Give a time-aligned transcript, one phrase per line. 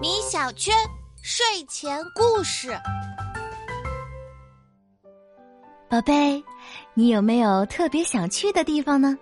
[0.00, 0.74] 米小圈
[1.22, 2.74] 睡前故事，
[5.86, 6.42] 宝贝，
[6.94, 9.18] 你有没有特别想去的地方呢？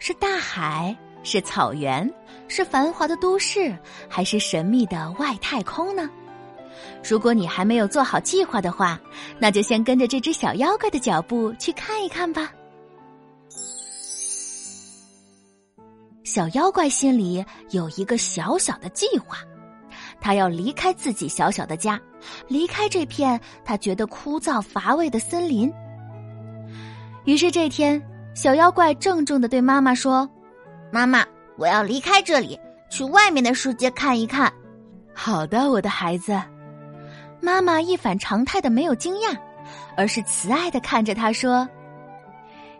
[0.00, 2.12] 是大海，是草原，
[2.48, 3.76] 是繁华的都市，
[4.08, 6.10] 还是神秘的外太空呢？
[7.08, 8.98] 如果你还没有做好计划的话，
[9.38, 12.52] 那就先跟着这只小妖怪的脚步去看一看吧。
[16.24, 19.36] 小妖怪心里有一个小小的计划，
[20.20, 22.00] 他要离开自己小小的家，
[22.48, 25.70] 离开这片他觉得枯燥乏味的森林。
[27.26, 28.02] 于是这天，
[28.34, 30.28] 小妖怪郑重的对妈妈说
[30.90, 31.24] ：“妈妈，
[31.58, 34.50] 我要离开这里，去外面的世界看一看。”
[35.14, 36.40] 好的，我的孩子。
[37.40, 39.36] 妈妈一反常态的没有惊讶，
[39.94, 41.68] 而是慈爱的看着他说：“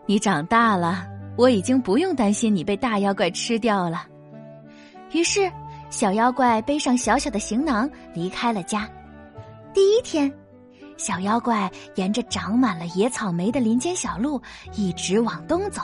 [0.07, 1.05] 你长大了，
[1.37, 4.07] 我已经不用担心你被大妖怪吃掉了。”
[5.11, 5.51] 于是，
[5.89, 8.89] 小妖怪背上小小的行囊离开了家。
[9.73, 10.31] 第一天，
[10.97, 14.41] 小妖怪沿着长满了野草莓的林间小路
[14.73, 15.81] 一直往东走，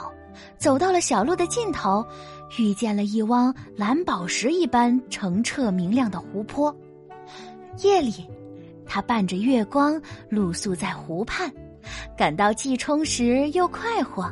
[0.58, 2.04] 走到了小路的尽头，
[2.58, 6.74] 遇见了一汪蓝宝石一般澄澈明亮的湖泊。
[7.82, 8.26] 夜里。
[8.84, 11.50] 他伴着月光露宿在湖畔，
[12.14, 14.30] 感到既充实又快活，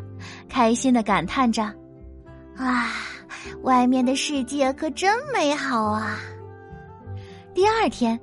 [0.51, 1.63] 开心的感叹着
[2.59, 2.93] ：“啊，
[3.63, 6.19] 外面的世界可真美好啊！”
[7.55, 8.19] 第二天，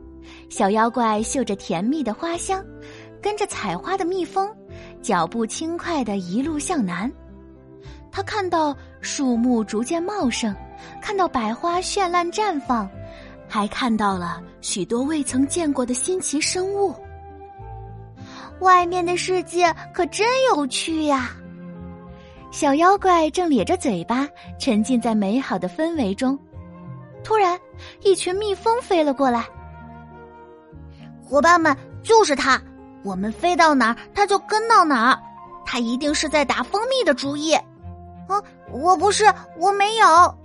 [0.49, 2.63] 小妖怪嗅着甜蜜的花香，
[3.21, 4.53] 跟着采花的蜜蜂，
[5.01, 7.11] 脚步轻快的一路向南。
[8.11, 10.53] 他看到树木逐渐茂盛，
[11.01, 12.89] 看到百花绚烂绽放。
[13.49, 16.93] 还看到了许多未曾见过的新奇生物。
[18.59, 21.31] 外面的世界可真有趣呀！
[22.49, 24.27] 小妖怪正咧着嘴巴，
[24.59, 26.37] 沉浸在美好的氛围中。
[27.23, 27.59] 突然，
[28.01, 29.45] 一群蜜蜂飞了过来。
[31.23, 32.59] 伙伴们，就是他！
[33.03, 35.19] 我们飞到哪儿，他就跟到哪儿。
[35.65, 37.53] 他一定是在打蜂蜜的主意。
[37.53, 38.41] 啊，
[38.71, 39.25] 我不是，
[39.59, 40.37] 我没有。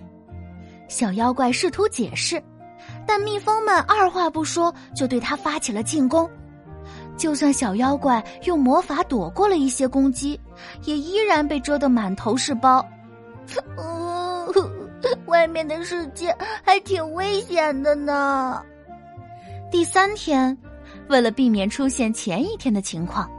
[0.88, 2.42] 小妖怪试图解释。
[3.06, 6.28] 但蜜蜂们二话不说就对他发起了进攻，
[7.16, 10.38] 就算小妖怪用魔法躲过了一些攻击，
[10.84, 12.84] 也依然被蛰得满头是包。
[15.26, 18.62] 外面的世界还挺危险的呢。
[19.70, 20.56] 第三天，
[21.08, 23.30] 为了避免出现前一天的情况，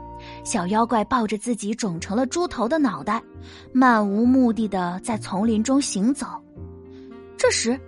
[0.44, 3.22] 小妖怪抱着自己肿成了猪头的脑袋，
[3.72, 6.26] 漫无目的的在丛林中行走。
[7.36, 7.78] 这时。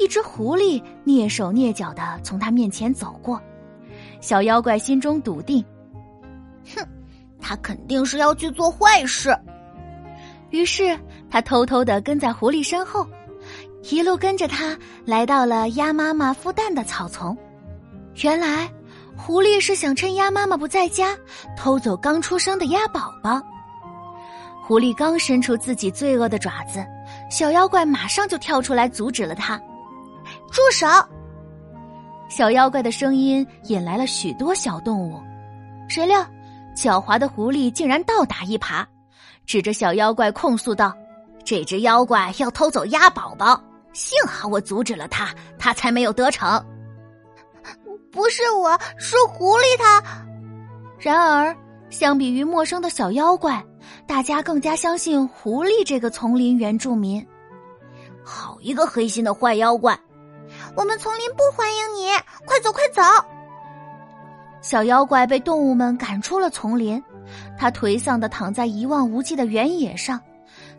[0.00, 3.40] 一只狐狸蹑手蹑脚的从他面前走过，
[4.20, 5.64] 小妖怪心中笃定，
[6.74, 6.84] 哼，
[7.50, 9.36] 他肯定是要去做坏事。
[10.50, 10.96] 于是
[11.28, 13.04] 他偷偷的跟在狐狸身后，
[13.90, 17.36] 一路跟着他来到了鸭妈妈孵蛋的草丛。
[18.22, 18.70] 原来，
[19.16, 21.16] 狐狸是想趁鸭妈妈不在家，
[21.56, 23.42] 偷走刚出生的鸭宝宝。
[24.62, 26.86] 狐狸刚伸出自己罪恶的爪子，
[27.32, 29.60] 小妖怪马上就跳出来阻止了他。
[30.52, 30.86] 住手！
[32.28, 35.20] 小妖怪的声音引来了许多小动物，
[35.88, 36.24] 谁料
[36.74, 38.84] 狡猾的狐狸竟然倒打一耙，
[39.46, 40.94] 指着小妖怪控诉道
[41.44, 43.60] ：“这只妖怪要偷走鸭宝宝，
[43.92, 46.64] 幸好我阻止了他，他才没有得逞。”
[48.12, 50.02] 不是我，是狐狸他。
[50.98, 51.56] 然而，
[51.90, 53.64] 相比于陌生的小妖怪，
[54.06, 57.24] 大家更加相信狐狸这个丛林原住民。
[58.24, 59.98] 好一个黑心的坏妖怪！
[60.76, 62.08] 我们丛林不欢迎你，
[62.44, 63.02] 快走快走！
[64.60, 67.02] 小妖怪被动物们赶出了丛林，
[67.56, 70.20] 他颓丧的躺在一望无际的原野上，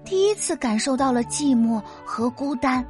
[0.05, 2.85] 第一次感受到了寂寞和孤单。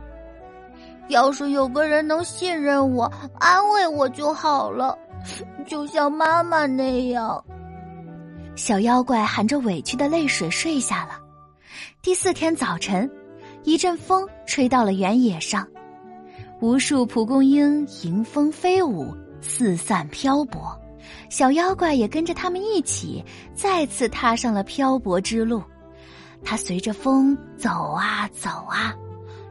[1.07, 4.97] 要是有个人能信任我、安慰我就好了，
[5.65, 7.43] 就像妈妈那样。
[8.55, 11.19] 小妖怪含着委屈的泪水睡下了。
[12.01, 13.09] 第四天早晨，
[13.63, 15.65] 一阵风吹到了原野上。
[16.59, 19.07] 无数蒲公英迎风飞舞，
[19.41, 20.77] 四散漂泊，
[21.29, 25.63] 小妖怪也跟着他们一起，再次踏上了漂泊之路。
[26.43, 28.93] 他随着风走啊走啊，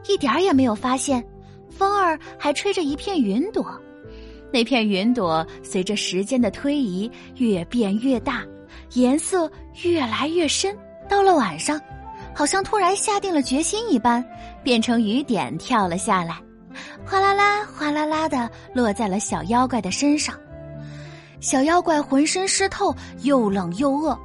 [0.07, 1.23] 一点儿也没有发现，
[1.69, 3.65] 风儿还吹着一片云朵。
[4.51, 8.43] 那片云朵随着时间的推移越变越大，
[8.93, 9.49] 颜色
[9.83, 10.77] 越来越深。
[11.07, 11.79] 到了晚上，
[12.35, 14.23] 好像突然下定了决心一般，
[14.63, 16.35] 变成雨点跳了下来。
[17.05, 20.35] 哗啦啦，哗啦啦的落在了小妖怪的身上。
[21.41, 24.17] 小妖怪浑身湿透，又冷又饿，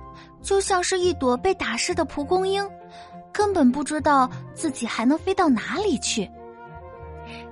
[0.43, 2.63] 就像是一朵被打湿的蒲公英，
[3.33, 6.31] 根本不知道自己还能飞到哪里去。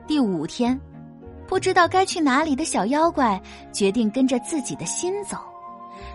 [0.07, 0.79] 第五天，
[1.49, 3.41] 不知道该去哪里的小妖怪
[3.73, 5.39] 决定跟着自己的心走。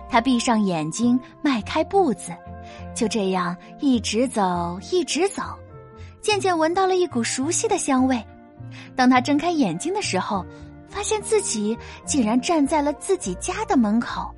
[0.07, 2.31] 他闭上眼睛，迈开步子，
[2.95, 5.41] 就这样一直走，一直走，
[6.21, 8.23] 渐渐闻到了一股熟悉的香味。
[8.95, 10.45] 当他睁开眼睛的时候，
[10.99, 14.29] 发现自己竟然站在了自己家的门口。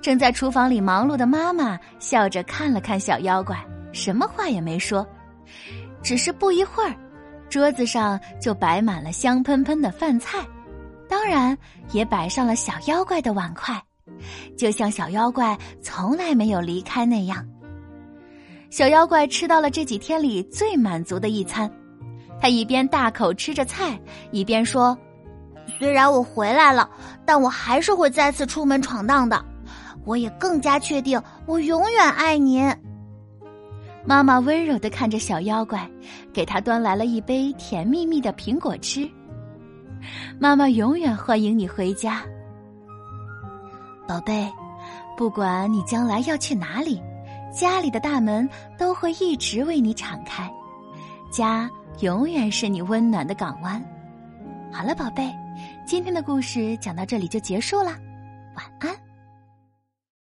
[0.00, 3.62] 正在厨房里忙碌的妈妈笑着看了看小妖怪，
[3.92, 5.06] 什么话也没说。
[6.02, 6.96] 只是不一会儿，
[7.50, 10.38] 桌子上就摆满了香喷喷的饭菜，
[11.06, 11.54] 当然
[11.92, 13.78] 也摆上了小妖怪的碗筷，
[14.56, 17.46] 就像小妖怪从来没有离开那样。
[18.70, 21.70] 小妖怪吃到了这几天里最满足的一餐，
[22.40, 24.00] 他一边大口吃着菜，
[24.32, 24.96] 一边说
[25.78, 26.88] ：“虽然我回来了，
[27.24, 29.44] 但我还是会再次出门闯荡的。
[30.04, 32.74] 我也更加确定，我永远爱您。”
[34.04, 35.88] 妈妈温柔的看着小妖怪，
[36.32, 39.08] 给他端来了一杯甜蜜蜜的苹果汁。
[40.38, 42.22] 妈妈永远欢迎你回家，
[44.08, 44.50] 宝贝。
[45.18, 46.98] 不管你将来要去哪里，
[47.52, 50.50] 家里的大门都会一直为你敞开，
[51.30, 51.68] 家
[51.98, 53.84] 永远是你温暖的港湾。
[54.72, 55.30] 好了，宝贝，
[55.84, 57.90] 今天的故事讲到这里就结束了，
[58.54, 59.09] 晚安。